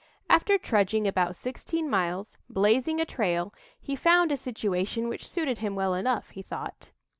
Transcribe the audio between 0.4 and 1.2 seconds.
trudging